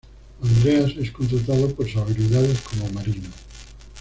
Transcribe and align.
Andreas 0.41 0.93
es 0.97 1.11
contratado 1.11 1.75
por 1.75 1.85
sus 1.87 1.97
habilidades 2.01 2.59
como 2.61 2.89
Marino. 2.91 3.29